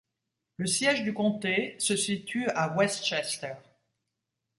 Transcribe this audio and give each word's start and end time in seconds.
Le 0.57 0.65
siège 0.65 1.03
du 1.03 1.13
comté 1.13 1.75
se 1.77 1.95
situe 1.95 2.47
à 2.55 2.75
West 2.75 3.05
Chester. 3.05 3.53